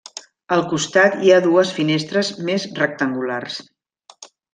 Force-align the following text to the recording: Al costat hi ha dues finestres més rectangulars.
Al 0.53 0.61
costat 0.69 1.17
hi 1.25 1.29
ha 1.35 1.43
dues 1.43 1.73
finestres 1.79 2.31
més 2.47 2.65
rectangulars. 2.81 3.61